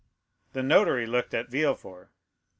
[0.53, 2.09] The notary looked at Villefort.